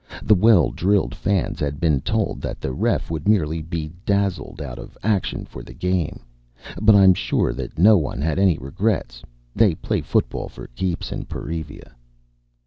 [0.23, 4.79] The well drilled fans had been told that the ref would merely be dazzled out
[4.79, 6.21] of action for the game.
[6.81, 9.21] But I'm sure that no one had any regrets;
[9.55, 11.93] they play football for keeps in Perivia.